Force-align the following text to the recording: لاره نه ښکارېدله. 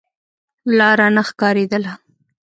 لاره 0.77 1.07
نه 1.15 1.21
ښکارېدله. 1.27 1.93